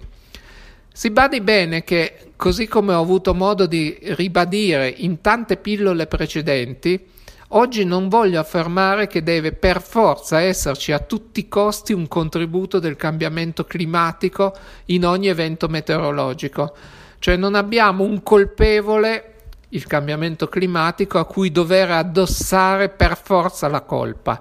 Si 0.93 1.09
badi 1.09 1.41
bene 1.41 1.83
che, 1.83 2.33
così 2.35 2.67
come 2.67 2.93
ho 2.93 3.01
avuto 3.01 3.33
modo 3.33 3.65
di 3.65 3.97
ribadire 4.01 4.87
in 4.87 5.19
tante 5.21 5.57
pillole 5.57 6.05
precedenti, 6.05 7.03
oggi 7.49 7.85
non 7.85 8.09
voglio 8.09 8.39
affermare 8.39 9.07
che 9.07 9.23
deve 9.23 9.53
per 9.53 9.81
forza 9.81 10.41
esserci 10.41 10.91
a 10.91 10.99
tutti 10.99 11.41
i 11.41 11.47
costi 11.47 11.93
un 11.93 12.07
contributo 12.07 12.79
del 12.79 12.95
cambiamento 12.95 13.63
climatico 13.63 14.55
in 14.85 15.05
ogni 15.05 15.27
evento 15.27 15.67
meteorologico, 15.67 16.75
cioè 17.19 17.35
non 17.35 17.55
abbiamo 17.55 18.03
un 18.03 18.21
colpevole 18.23 19.33
il 19.69 19.85
cambiamento 19.85 20.47
climatico 20.47 21.19
a 21.19 21.25
cui 21.25 21.51
dover 21.51 21.91
addossare 21.91 22.89
per 22.89 23.17
forza 23.21 23.67
la 23.67 23.81
colpa. 23.81 24.39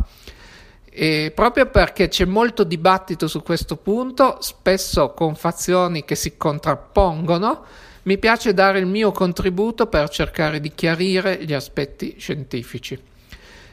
E 0.99 1.31
proprio 1.35 1.67
perché 1.67 2.09
c'è 2.09 2.25
molto 2.25 2.65
dibattito 2.65 3.29
su 3.29 3.43
questo 3.43 3.77
punto, 3.77 4.39
spesso 4.41 5.11
con 5.11 5.35
fazioni 5.35 6.07
che 6.07 6.15
si 6.15 6.39
contrappongono, 6.39 7.65
mi 8.05 8.17
piace 8.17 8.55
dare 8.55 8.79
il 8.79 8.87
mio 8.87 9.13
contributo 9.13 9.89
per 9.89 10.09
cercare 10.09 10.59
di 10.59 10.73
chiarire 10.75 11.45
gli 11.45 11.53
aspetti 11.53 12.15
scientifici. 12.17 12.99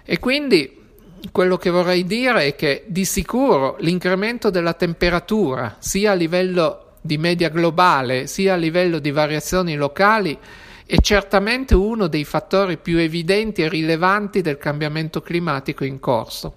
E 0.03 0.19
quindi 0.19 0.77
quello 1.31 1.55
che 1.55 1.69
vorrei 1.69 2.03
dire 2.03 2.47
è 2.47 2.55
che 2.57 2.83
di 2.87 3.05
sicuro 3.05 3.77
l'incremento 3.79 4.49
della 4.49 4.73
temperatura, 4.73 5.77
sia 5.79 6.11
a 6.11 6.15
livello 6.15 6.95
di 6.99 7.17
media 7.17 7.47
globale, 7.47 8.27
sia 8.27 8.55
a 8.55 8.57
livello 8.57 8.99
di 8.99 9.11
variazioni 9.11 9.75
locali, 9.75 10.37
è 10.85 10.97
certamente 10.97 11.73
uno 11.73 12.07
dei 12.07 12.25
fattori 12.25 12.75
più 12.75 12.97
evidenti 12.97 13.61
e 13.61 13.69
rilevanti 13.69 14.41
del 14.41 14.57
cambiamento 14.57 15.21
climatico 15.21 15.85
in 15.85 16.01
corso. 16.01 16.55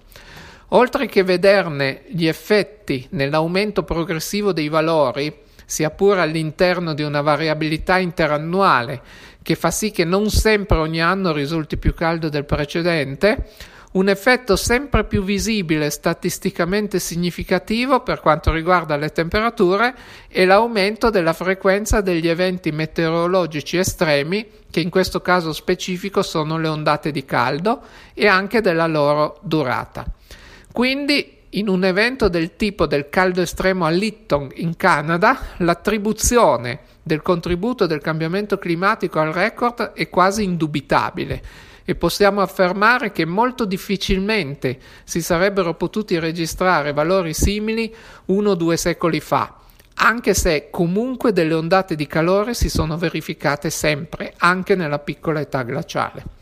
Oltre 0.69 1.07
che 1.07 1.23
vederne 1.23 2.03
gli 2.07 2.27
effetti 2.27 3.07
nell'aumento 3.11 3.83
progressivo 3.83 4.51
dei 4.51 4.67
valori, 4.67 5.33
sia 5.65 5.91
pure 5.91 6.21
all'interno 6.21 6.93
di 6.93 7.03
una 7.03 7.21
variabilità 7.21 7.97
interannuale 7.97 9.01
che 9.41 9.55
fa 9.55 9.71
sì 9.71 9.91
che 9.91 10.03
non 10.03 10.29
sempre 10.29 10.77
ogni 10.77 11.01
anno 11.01 11.31
risulti 11.31 11.77
più 11.77 11.93
caldo 11.93 12.27
del 12.27 12.43
precedente, 12.43 13.45
un 13.93 14.09
effetto 14.09 14.57
sempre 14.57 15.05
più 15.05 15.23
visibile 15.23 15.85
e 15.85 15.89
statisticamente 15.89 16.99
significativo 16.99 18.01
per 18.01 18.19
quanto 18.19 18.51
riguarda 18.51 18.97
le 18.97 19.13
temperature 19.13 19.95
è 20.27 20.43
l'aumento 20.43 21.09
della 21.09 21.31
frequenza 21.31 22.01
degli 22.01 22.27
eventi 22.27 22.71
meteorologici 22.71 23.77
estremi, 23.77 24.45
che 24.69 24.81
in 24.81 24.89
questo 24.89 25.21
caso 25.21 25.53
specifico 25.53 26.21
sono 26.21 26.57
le 26.57 26.67
ondate 26.67 27.11
di 27.11 27.23
caldo, 27.23 27.81
e 28.13 28.27
anche 28.27 28.59
della 28.59 28.87
loro 28.87 29.39
durata. 29.41 30.05
Quindi 30.71 31.35
in 31.51 31.69
un 31.69 31.83
evento 31.85 32.27
del 32.27 32.55
tipo 32.55 32.85
del 32.85 33.09
caldo 33.09 33.41
estremo 33.41 33.85
a 33.85 33.89
Lytton 33.89 34.49
in 34.55 34.75
Canada, 34.75 35.39
l'attribuzione 35.57 36.79
del 37.01 37.21
contributo 37.21 37.85
del 37.85 38.01
cambiamento 38.01 38.57
climatico 38.57 39.19
al 39.19 39.31
record 39.31 39.93
è 39.93 40.09
quasi 40.09 40.43
indubitabile 40.43 41.41
e 41.85 41.95
possiamo 41.95 42.41
affermare 42.41 43.13
che 43.13 43.23
molto 43.25 43.63
difficilmente 43.63 44.77
si 45.05 45.21
sarebbero 45.21 45.73
potuti 45.75 46.19
registrare 46.19 46.91
valori 46.91 47.33
simili 47.33 47.95
uno 48.25 48.49
o 48.51 48.55
due 48.55 48.75
secoli 48.75 49.21
fa, 49.21 49.55
anche 49.95 50.33
se 50.33 50.67
comunque 50.69 51.31
delle 51.31 51.53
ondate 51.53 51.95
di 51.95 52.05
calore 52.05 52.53
si 52.53 52.69
sono 52.69 52.97
verificate 52.97 53.69
sempre, 53.69 54.33
anche 54.37 54.75
nella 54.75 54.99
piccola 54.99 55.39
età 55.39 55.63
glaciale. 55.63 56.36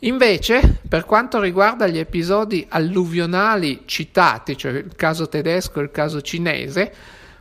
Invece, 0.00 0.80
per 0.88 1.04
quanto 1.04 1.40
riguarda 1.40 1.86
gli 1.86 1.98
episodi 1.98 2.64
alluvionali 2.70 3.82
citati, 3.84 4.56
cioè 4.56 4.72
il 4.72 4.96
caso 4.96 5.28
tedesco 5.28 5.80
e 5.80 5.82
il 5.82 5.90
caso 5.90 6.22
cinese, 6.22 6.92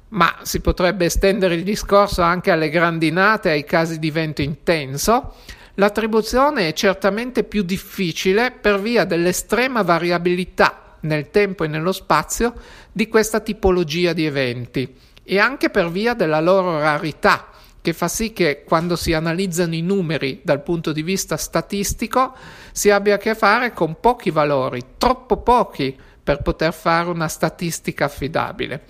ma 0.09 0.39
si 0.41 0.59
potrebbe 0.59 1.05
estendere 1.05 1.55
il 1.55 1.63
discorso 1.63 2.21
anche 2.21 2.51
alle 2.51 2.69
grandinate 2.69 3.49
ai 3.51 3.63
casi 3.63 3.97
di 3.97 4.11
vento 4.11 4.41
intenso, 4.41 5.35
l'attribuzione 5.75 6.67
è 6.67 6.73
certamente 6.73 7.45
più 7.45 7.63
difficile 7.63 8.51
per 8.51 8.81
via 8.81 9.05
dell'estrema 9.05 9.81
variabilità 9.81 10.97
nel 11.01 11.29
tempo 11.29 11.63
e 11.63 11.67
nello 11.67 11.93
spazio 11.93 12.53
di 12.91 13.07
questa 13.07 13.39
tipologia 13.39 14.11
di 14.11 14.25
eventi 14.25 14.93
e 15.23 15.39
anche 15.39 15.69
per 15.69 15.89
via 15.89 16.13
della 16.13 16.41
loro 16.41 16.79
rarità 16.79 17.47
che 17.81 17.93
fa 17.93 18.07
sì 18.07 18.33
che 18.33 18.63
quando 18.65 18.95
si 18.95 19.13
analizzano 19.13 19.73
i 19.73 19.81
numeri 19.81 20.41
dal 20.43 20.61
punto 20.61 20.91
di 20.91 21.01
vista 21.01 21.37
statistico 21.37 22.35
si 22.71 22.89
abbia 22.89 23.15
a 23.15 23.17
che 23.17 23.35
fare 23.35 23.73
con 23.73 23.99
pochi 23.99 24.31
valori, 24.31 24.83
troppo 24.97 25.37
pochi 25.37 25.97
per 26.21 26.41
poter 26.41 26.73
fare 26.73 27.09
una 27.09 27.27
statistica 27.27 28.05
affidabile. 28.05 28.83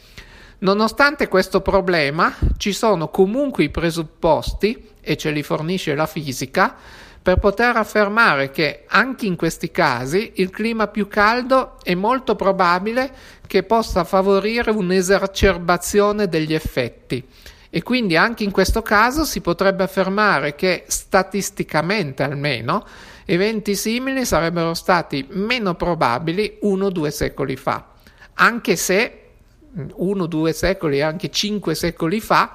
Nonostante 0.60 1.29
questo 1.29 1.62
problema, 1.62 2.36
ci 2.58 2.74
sono 2.74 3.10
comunque 3.10 3.63
i 3.63 3.69
presupposti, 3.69 4.88
e 5.01 5.15
ce 5.15 5.31
li 5.31 5.41
fornisce 5.41 5.96
la 5.96 6.05
fisica, 6.05 6.75
per 7.22 7.38
poter 7.38 7.75
affermare 7.77 8.51
che 8.51 8.84
anche 8.88 9.25
in 9.25 9.36
questi 9.36 9.72
casi 9.72 10.34
il 10.36 10.50
clima 10.50 10.88
più 10.88 11.08
caldo 11.08 11.77
è 11.84 11.93
molto 11.93 12.36
probabile 12.36 13.12
che 13.46 13.63
possa 13.63 14.03
favorire 14.03 14.72
un'esacerbazione 14.72 16.27
degli 16.27 16.53
effetti 16.53 17.25
e 17.69 17.83
quindi 17.83 18.15
anche 18.15 18.43
in 18.43 18.51
questo 18.51 18.81
caso 18.81 19.23
si 19.25 19.41
potrebbe 19.41 19.83
affermare 19.83 20.55
che 20.55 20.85
statisticamente 20.88 22.23
almeno 22.23 22.85
eventi 23.25 23.75
simili 23.75 24.25
sarebbero 24.25 24.73
stati 24.73 25.25
meno 25.29 25.75
probabili 25.75 26.57
uno 26.61 26.85
o 26.85 26.89
due 26.89 27.11
secoli 27.11 27.55
fa, 27.55 27.85
anche 28.33 28.75
se 28.75 29.23
uno, 29.95 30.25
due 30.25 30.51
secoli, 30.53 31.01
anche 31.01 31.29
cinque 31.29 31.75
secoli 31.75 32.19
fa, 32.19 32.53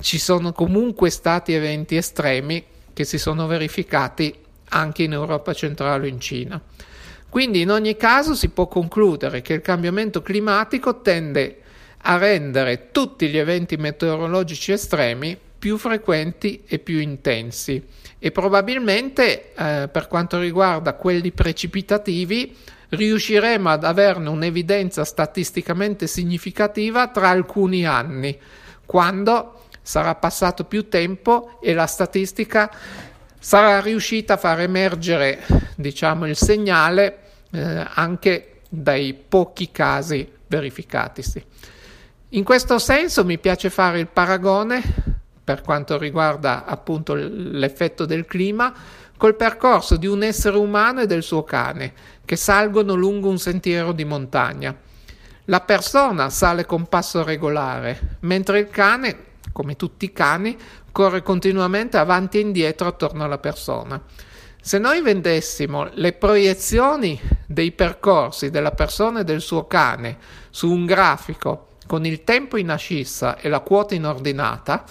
ci 0.00 0.18
sono 0.18 0.52
comunque 0.52 1.10
stati 1.10 1.52
eventi 1.52 1.96
estremi 1.96 2.64
che 2.92 3.04
si 3.04 3.18
sono 3.18 3.46
verificati 3.46 4.34
anche 4.70 5.02
in 5.02 5.12
Europa 5.12 5.52
centrale 5.52 6.06
o 6.06 6.08
in 6.08 6.20
Cina. 6.20 6.60
Quindi 7.28 7.60
in 7.62 7.70
ogni 7.70 7.96
caso 7.96 8.34
si 8.34 8.50
può 8.50 8.68
concludere 8.68 9.42
che 9.42 9.54
il 9.54 9.60
cambiamento 9.60 10.22
climatico 10.22 11.00
tende 11.00 11.62
a 12.06 12.18
rendere 12.18 12.90
tutti 12.90 13.28
gli 13.28 13.38
eventi 13.38 13.76
meteorologici 13.76 14.72
estremi 14.72 15.38
più 15.58 15.78
frequenti 15.78 16.62
e 16.66 16.78
più 16.78 16.98
intensi 16.98 17.82
e 18.18 18.30
probabilmente 18.30 19.52
eh, 19.54 19.88
per 19.88 20.08
quanto 20.08 20.38
riguarda 20.38 20.94
quelli 20.94 21.32
precipitativi 21.32 22.54
riusciremo 22.90 23.68
ad 23.68 23.84
averne 23.84 24.28
un'evidenza 24.28 25.04
statisticamente 25.04 26.06
significativa 26.06 27.08
tra 27.08 27.30
alcuni 27.30 27.86
anni, 27.86 28.38
quando 28.84 29.62
sarà 29.80 30.14
passato 30.14 30.64
più 30.64 30.88
tempo 30.88 31.58
e 31.62 31.74
la 31.74 31.86
statistica 31.86 32.70
sarà 33.38 33.80
riuscita 33.80 34.34
a 34.34 34.38
far 34.38 34.60
emergere 34.60 35.40
diciamo, 35.76 36.26
il 36.26 36.36
segnale 36.36 37.18
eh, 37.50 37.86
anche 37.94 38.60
dai 38.68 39.14
pochi 39.14 39.70
casi 39.70 40.30
verificatisi. 40.46 41.44
In 42.34 42.42
questo 42.42 42.80
senso 42.80 43.24
mi 43.24 43.38
piace 43.38 43.70
fare 43.70 44.00
il 44.00 44.08
paragone 44.08 44.82
per 45.44 45.60
quanto 45.62 45.96
riguarda 45.96 46.64
appunto 46.64 47.14
l'effetto 47.14 48.06
del 48.06 48.26
clima 48.26 48.74
col 49.16 49.36
percorso 49.36 49.96
di 49.96 50.08
un 50.08 50.24
essere 50.24 50.56
umano 50.56 51.02
e 51.02 51.06
del 51.06 51.22
suo 51.22 51.44
cane 51.44 51.92
che 52.24 52.34
salgono 52.34 52.94
lungo 52.94 53.28
un 53.28 53.38
sentiero 53.38 53.92
di 53.92 54.04
montagna. 54.04 54.76
La 55.44 55.60
persona 55.60 56.28
sale 56.28 56.66
con 56.66 56.88
passo 56.88 57.22
regolare, 57.22 58.16
mentre 58.22 58.58
il 58.58 58.68
cane, 58.68 59.16
come 59.52 59.76
tutti 59.76 60.06
i 60.06 60.12
cani, 60.12 60.58
corre 60.90 61.22
continuamente 61.22 61.98
avanti 61.98 62.38
e 62.38 62.40
indietro 62.40 62.88
attorno 62.88 63.22
alla 63.22 63.38
persona. 63.38 64.02
Se 64.60 64.78
noi 64.78 65.02
vendessimo 65.02 65.88
le 65.92 66.12
proiezioni 66.14 67.20
dei 67.46 67.70
percorsi 67.70 68.50
della 68.50 68.72
persona 68.72 69.20
e 69.20 69.24
del 69.24 69.40
suo 69.40 69.68
cane 69.68 70.18
su 70.50 70.68
un 70.68 70.84
grafico 70.84 71.68
con 71.86 72.04
il 72.06 72.24
tempo 72.24 72.56
in 72.56 72.70
ascissa 72.70 73.36
e 73.38 73.48
la 73.48 73.60
quota 73.60 73.94
in 73.94 74.06
ordinata, 74.06 74.84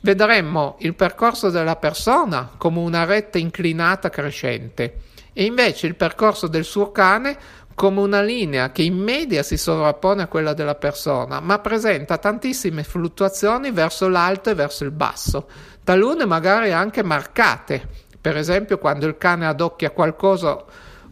vedremmo 0.00 0.76
il 0.80 0.94
percorso 0.94 1.50
della 1.50 1.76
persona 1.76 2.50
come 2.56 2.78
una 2.78 3.04
retta 3.04 3.38
inclinata 3.38 4.08
crescente 4.08 5.00
e 5.32 5.44
invece 5.44 5.86
il 5.86 5.94
percorso 5.94 6.46
del 6.46 6.64
suo 6.64 6.90
cane 6.90 7.36
come 7.74 8.00
una 8.00 8.20
linea 8.20 8.72
che 8.72 8.82
in 8.82 8.98
media 8.98 9.42
si 9.42 9.56
sovrappone 9.56 10.22
a 10.22 10.26
quella 10.26 10.52
della 10.52 10.74
persona, 10.74 11.40
ma 11.40 11.60
presenta 11.60 12.18
tantissime 12.18 12.82
fluttuazioni 12.82 13.70
verso 13.70 14.06
l'alto 14.08 14.50
e 14.50 14.54
verso 14.54 14.84
il 14.84 14.90
basso, 14.90 15.48
talune 15.82 16.26
magari 16.26 16.72
anche 16.72 17.02
marcate, 17.02 17.86
per 18.20 18.36
esempio 18.36 18.76
quando 18.76 19.06
il 19.06 19.16
cane 19.16 19.46
adocchia 19.46 19.92
qualcosa 19.92 20.62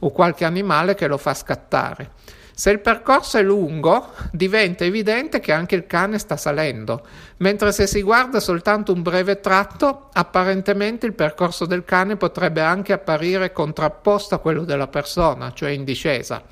o 0.01 0.11
qualche 0.11 0.45
animale 0.45 0.95
che 0.95 1.07
lo 1.07 1.17
fa 1.17 1.33
scattare. 1.33 2.11
Se 2.59 2.71
il 2.71 2.81
percorso 2.81 3.39
è 3.39 3.43
lungo, 3.43 4.15
diventa 4.33 4.83
evidente 4.83 5.39
che 5.39 5.53
anche 5.53 5.77
il 5.77 5.87
cane 5.87 6.19
sta 6.19 6.37
salendo, 6.37 7.07
mentre 7.37 7.71
se 7.71 7.87
si 7.87 8.03
guarda 8.03 8.41
soltanto 8.41 8.93
un 8.93 9.01
breve 9.01 9.39
tratto, 9.39 10.09
apparentemente 10.13 11.07
il 11.07 11.13
percorso 11.13 11.67
del 11.67 11.85
cane 11.85 12.17
potrebbe 12.17 12.61
anche 12.61 12.93
apparire 12.93 13.53
contrapposto 13.53 14.35
a 14.35 14.39
quello 14.39 14.65
della 14.65 14.89
persona, 14.89 15.53
cioè 15.53 15.71
in 15.71 15.85
discesa. 15.85 16.43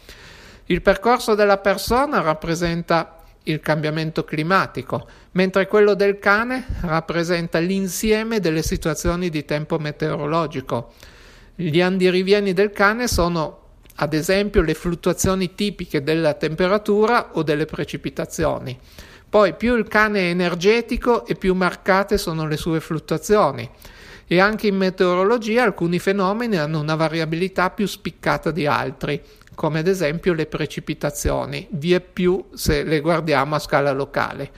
Il 0.66 0.80
percorso 0.80 1.34
della 1.34 1.58
persona 1.58 2.20
rappresenta 2.20 3.16
il 3.42 3.58
cambiamento 3.58 4.22
climatico, 4.22 5.08
mentre 5.32 5.66
quello 5.66 5.94
del 5.94 6.20
cane 6.20 6.66
rappresenta 6.82 7.58
l'insieme 7.58 8.38
delle 8.38 8.62
situazioni 8.62 9.28
di 9.28 9.44
tempo 9.44 9.76
meteorologico. 9.80 10.92
Gli 11.56 11.80
andirivieni 11.80 12.52
del 12.52 12.70
cane 12.70 13.08
sono 13.08 13.64
ad 13.96 14.14
esempio 14.14 14.62
le 14.62 14.74
fluttuazioni 14.74 15.54
tipiche 15.54 16.02
della 16.02 16.34
temperatura 16.34 17.30
o 17.32 17.42
delle 17.42 17.64
precipitazioni. 17.64 18.78
Poi 19.28 19.54
più 19.54 19.76
il 19.76 19.88
cane 19.88 20.20
è 20.20 20.30
energetico 20.30 21.26
e 21.26 21.34
più 21.34 21.54
marcate 21.54 22.16
sono 22.18 22.46
le 22.46 22.56
sue 22.56 22.80
fluttuazioni. 22.80 23.68
E 24.28 24.40
anche 24.40 24.66
in 24.66 24.76
meteorologia 24.76 25.62
alcuni 25.62 25.98
fenomeni 25.98 26.56
hanno 26.56 26.80
una 26.80 26.94
variabilità 26.94 27.70
più 27.70 27.86
spiccata 27.86 28.50
di 28.50 28.66
altri, 28.66 29.20
come 29.54 29.78
ad 29.78 29.86
esempio 29.86 30.32
le 30.34 30.46
precipitazioni, 30.46 31.66
vie 31.70 32.00
più 32.00 32.44
se 32.54 32.82
le 32.82 33.00
guardiamo 33.00 33.54
a 33.54 33.58
scala 33.58 33.92
locale. 33.92 34.50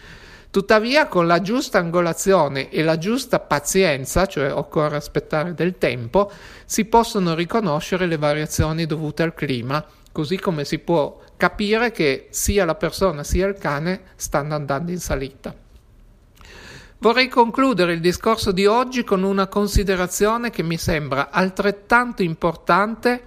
Tuttavia, 0.50 1.08
con 1.08 1.26
la 1.26 1.42
giusta 1.42 1.78
angolazione 1.78 2.70
e 2.70 2.82
la 2.82 2.96
giusta 2.96 3.38
pazienza, 3.38 4.24
cioè 4.24 4.52
occorre 4.52 4.96
aspettare 4.96 5.52
del 5.52 5.76
tempo, 5.76 6.30
si 6.64 6.87
possono 6.87 7.34
riconoscere 7.34 8.06
le 8.06 8.16
variazioni 8.16 8.87
dovute 8.87 9.22
al 9.22 9.34
clima, 9.34 9.84
così 10.11 10.38
come 10.38 10.64
si 10.64 10.78
può 10.78 11.20
capire 11.37 11.92
che 11.92 12.28
sia 12.30 12.64
la 12.64 12.74
persona 12.74 13.24
sia 13.24 13.46
il 13.46 13.58
cane 13.58 14.00
stanno 14.16 14.54
andando 14.54 14.90
in 14.90 14.98
salita. 14.98 15.54
Vorrei 17.00 17.28
concludere 17.28 17.92
il 17.92 18.00
discorso 18.00 18.50
di 18.50 18.66
oggi 18.66 19.04
con 19.04 19.22
una 19.22 19.46
considerazione 19.46 20.50
che 20.50 20.62
mi 20.62 20.78
sembra 20.78 21.28
altrettanto 21.30 22.22
importante 22.22 23.22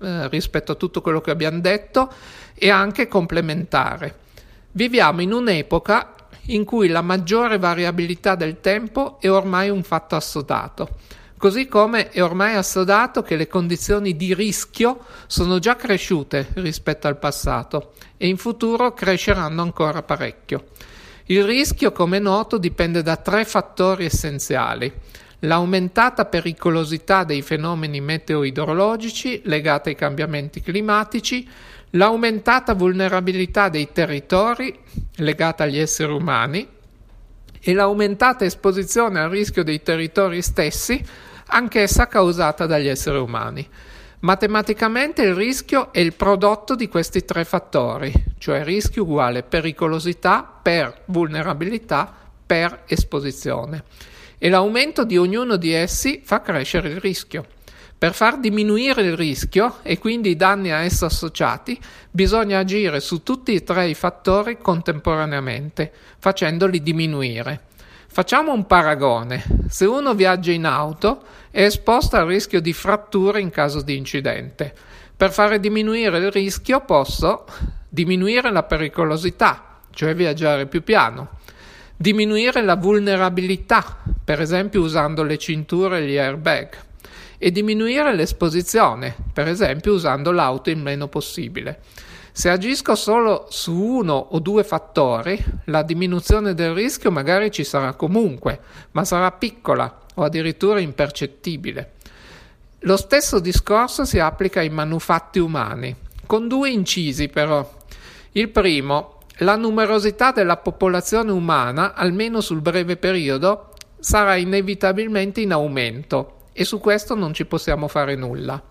eh, 0.00 0.28
rispetto 0.28 0.72
a 0.72 0.74
tutto 0.76 1.00
quello 1.00 1.20
che 1.20 1.30
abbiamo 1.30 1.60
detto 1.60 2.12
e 2.54 2.70
anche 2.70 3.06
complementare. 3.06 4.22
Viviamo 4.72 5.20
in 5.20 5.32
un'epoca 5.32 6.13
in 6.46 6.64
cui 6.64 6.88
la 6.88 7.02
maggiore 7.02 7.58
variabilità 7.58 8.34
del 8.34 8.60
tempo 8.60 9.18
è 9.20 9.30
ormai 9.30 9.70
un 9.70 9.82
fatto 9.82 10.16
assodato, 10.16 10.88
così 11.38 11.66
come 11.66 12.10
è 12.10 12.22
ormai 12.22 12.54
assodato 12.54 13.22
che 13.22 13.36
le 13.36 13.46
condizioni 13.46 14.16
di 14.16 14.34
rischio 14.34 15.00
sono 15.26 15.58
già 15.58 15.76
cresciute 15.76 16.48
rispetto 16.54 17.06
al 17.06 17.18
passato 17.18 17.92
e 18.16 18.28
in 18.28 18.36
futuro 18.36 18.92
cresceranno 18.92 19.62
ancora 19.62 20.02
parecchio. 20.02 20.66
Il 21.26 21.44
rischio, 21.44 21.92
come 21.92 22.18
è 22.18 22.20
noto, 22.20 22.58
dipende 22.58 23.02
da 23.02 23.16
tre 23.16 23.44
fattori 23.44 24.04
essenziali 24.04 24.92
l'aumentata 25.44 26.24
pericolosità 26.24 27.24
dei 27.24 27.42
fenomeni 27.42 28.00
meteo-idrologici 28.00 29.42
legati 29.44 29.90
ai 29.90 29.94
cambiamenti 29.94 30.60
climatici, 30.60 31.48
l'aumentata 31.94 32.74
vulnerabilità 32.74 33.68
dei 33.68 33.90
territori 33.92 34.76
legata 35.16 35.64
agli 35.64 35.78
esseri 35.78 36.12
umani 36.12 36.66
e 37.60 37.72
l'aumentata 37.72 38.44
esposizione 38.44 39.20
al 39.20 39.30
rischio 39.30 39.64
dei 39.64 39.82
territori 39.82 40.42
stessi, 40.42 41.02
anch'essa 41.46 42.06
causata 42.06 42.66
dagli 42.66 42.88
esseri 42.88 43.18
umani. 43.18 43.66
Matematicamente 44.20 45.22
il 45.22 45.34
rischio 45.34 45.92
è 45.92 46.00
il 46.00 46.14
prodotto 46.14 46.74
di 46.74 46.88
questi 46.88 47.24
tre 47.24 47.44
fattori, 47.44 48.12
cioè 48.38 48.64
rischio 48.64 49.02
uguale 49.02 49.42
pericolosità 49.42 50.42
per 50.62 51.02
vulnerabilità 51.06 52.12
per 52.44 52.82
esposizione. 52.86 53.84
E 54.36 54.48
l'aumento 54.48 55.04
di 55.04 55.16
ognuno 55.16 55.56
di 55.56 55.72
essi 55.72 56.20
fa 56.22 56.40
crescere 56.40 56.88
il 56.88 57.00
rischio. 57.00 57.46
Per 58.04 58.12
far 58.12 58.38
diminuire 58.38 59.00
il 59.00 59.16
rischio 59.16 59.76
e 59.80 59.98
quindi 59.98 60.28
i 60.28 60.36
danni 60.36 60.70
a 60.70 60.82
esso 60.82 61.06
associati, 61.06 61.80
bisogna 62.10 62.58
agire 62.58 63.00
su 63.00 63.22
tutti 63.22 63.54
e 63.54 63.62
tre 63.62 63.88
i 63.88 63.94
fattori 63.94 64.58
contemporaneamente, 64.58 65.90
facendoli 66.18 66.82
diminuire. 66.82 67.60
Facciamo 68.06 68.52
un 68.52 68.66
paragone. 68.66 69.42
Se 69.70 69.86
uno 69.86 70.12
viaggia 70.12 70.52
in 70.52 70.66
auto 70.66 71.22
è 71.50 71.62
esposto 71.62 72.16
al 72.16 72.26
rischio 72.26 72.60
di 72.60 72.74
fratture 72.74 73.40
in 73.40 73.48
caso 73.48 73.80
di 73.80 73.96
incidente. 73.96 74.74
Per 75.16 75.32
fare 75.32 75.58
diminuire 75.58 76.18
il 76.18 76.30
rischio 76.30 76.82
posso 76.82 77.46
diminuire 77.88 78.52
la 78.52 78.64
pericolosità, 78.64 79.80
cioè 79.88 80.14
viaggiare 80.14 80.66
più 80.66 80.82
piano, 80.82 81.38
diminuire 81.96 82.60
la 82.60 82.76
vulnerabilità, 82.76 84.02
per 84.22 84.42
esempio 84.42 84.82
usando 84.82 85.22
le 85.22 85.38
cinture 85.38 86.00
e 86.00 86.06
gli 86.06 86.18
airbag 86.18 86.92
e 87.38 87.50
diminuire 87.50 88.14
l'esposizione, 88.14 89.14
per 89.32 89.48
esempio 89.48 89.92
usando 89.92 90.30
l'auto 90.30 90.70
il 90.70 90.78
meno 90.78 91.08
possibile. 91.08 91.80
Se 92.36 92.48
agisco 92.48 92.96
solo 92.96 93.46
su 93.48 93.72
uno 93.72 94.14
o 94.14 94.40
due 94.40 94.64
fattori, 94.64 95.42
la 95.66 95.82
diminuzione 95.82 96.52
del 96.52 96.74
rischio 96.74 97.12
magari 97.12 97.52
ci 97.52 97.62
sarà 97.62 97.94
comunque, 97.94 98.58
ma 98.90 99.04
sarà 99.04 99.30
piccola 99.30 100.00
o 100.14 100.24
addirittura 100.24 100.80
impercettibile. 100.80 101.92
Lo 102.80 102.96
stesso 102.96 103.38
discorso 103.38 104.04
si 104.04 104.18
applica 104.18 104.58
ai 104.58 104.68
manufatti 104.68 105.38
umani, 105.38 105.94
con 106.26 106.48
due 106.48 106.70
incisi 106.70 107.28
però. 107.28 107.72
Il 108.32 108.48
primo, 108.48 109.20
la 109.38 109.54
numerosità 109.54 110.32
della 110.32 110.56
popolazione 110.56 111.30
umana, 111.30 111.94
almeno 111.94 112.40
sul 112.40 112.60
breve 112.60 112.96
periodo, 112.96 113.74
sarà 114.00 114.34
inevitabilmente 114.34 115.40
in 115.40 115.52
aumento 115.52 116.42
e 116.54 116.64
su 116.64 116.78
questo 116.78 117.14
non 117.14 117.34
ci 117.34 117.44
possiamo 117.44 117.88
fare 117.88 118.14
nulla. 118.14 118.62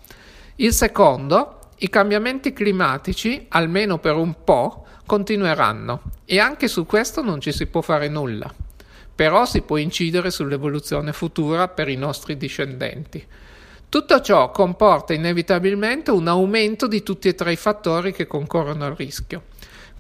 Il 0.55 0.73
secondo, 0.73 1.59
i 1.79 1.89
cambiamenti 1.89 2.53
climatici, 2.53 3.45
almeno 3.49 3.99
per 3.99 4.15
un 4.15 4.43
po', 4.43 4.85
continueranno 5.05 6.01
e 6.25 6.39
anche 6.39 6.67
su 6.67 6.85
questo 6.85 7.21
non 7.21 7.41
ci 7.41 7.51
si 7.51 7.67
può 7.67 7.81
fare 7.81 8.07
nulla. 8.07 8.51
Però 9.15 9.45
si 9.45 9.61
può 9.61 9.77
incidere 9.77 10.31
sull'evoluzione 10.31 11.11
futura 11.11 11.67
per 11.67 11.89
i 11.89 11.97
nostri 11.97 12.37
discendenti. 12.37 13.23
Tutto 13.89 14.21
ciò 14.21 14.49
comporta 14.49 15.13
inevitabilmente 15.13 16.09
un 16.09 16.27
aumento 16.27 16.87
di 16.87 17.03
tutti 17.03 17.27
e 17.27 17.35
tre 17.35 17.51
i 17.51 17.57
fattori 17.57 18.11
che 18.11 18.25
concorrono 18.25 18.85
al 18.85 18.95
rischio. 18.95 19.43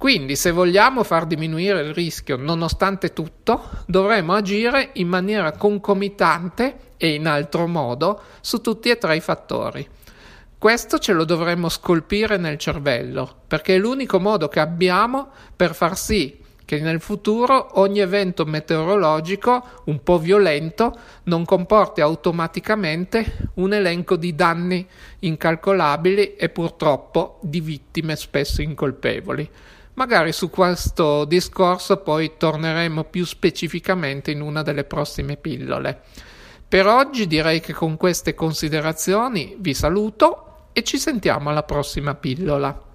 Quindi, 0.03 0.35
se 0.35 0.51
vogliamo 0.51 1.05
far 1.05 1.25
diminuire 1.25 1.79
il 1.79 1.93
rischio 1.93 2.35
nonostante 2.35 3.13
tutto, 3.13 3.69
dovremo 3.85 4.33
agire 4.33 4.89
in 4.95 5.07
maniera 5.07 5.53
concomitante 5.53 6.95
e 6.97 7.13
in 7.13 7.25
altro 7.25 7.67
modo 7.67 8.21
su 8.41 8.59
tutti 8.59 8.89
e 8.89 8.97
tre 8.97 9.15
i 9.15 9.21
fattori. 9.21 9.87
Questo 10.57 10.99
ce 10.99 11.13
lo 11.13 11.23
dovremmo 11.23 11.69
scolpire 11.69 12.35
nel 12.35 12.57
cervello, 12.57 13.43
perché 13.47 13.75
è 13.75 13.77
l'unico 13.77 14.19
modo 14.19 14.49
che 14.49 14.59
abbiamo 14.59 15.29
per 15.55 15.73
far 15.73 15.97
sì 15.97 16.37
che 16.65 16.81
nel 16.81 16.99
futuro 16.99 17.79
ogni 17.79 17.99
evento 17.99 18.43
meteorologico 18.43 19.83
un 19.85 20.03
po' 20.03 20.19
violento 20.19 20.99
non 21.23 21.45
comporti 21.45 22.01
automaticamente 22.01 23.51
un 23.55 23.71
elenco 23.71 24.17
di 24.17 24.35
danni 24.35 24.85
incalcolabili 25.19 26.35
e 26.35 26.49
purtroppo 26.49 27.39
di 27.41 27.61
vittime 27.61 28.17
spesso 28.17 28.61
incolpevoli. 28.61 29.49
Magari 29.95 30.31
su 30.31 30.49
questo 30.49 31.23
discorso 31.25 31.97
poi 31.97 32.33
torneremo 32.37 33.03
più 33.03 33.25
specificamente 33.25 34.31
in 34.31 34.41
una 34.41 34.63
delle 34.63 34.85
prossime 34.85 35.37
pillole. 35.37 36.01
Per 36.67 36.87
oggi 36.87 37.27
direi 37.27 37.59
che 37.59 37.73
con 37.73 37.97
queste 37.97 38.33
considerazioni 38.33 39.55
vi 39.59 39.75
saluto 39.75 40.69
e 40.73 40.83
ci 40.83 40.97
sentiamo 40.97 41.49
alla 41.49 41.61
prossima 41.61 42.15
pillola. 42.15 42.92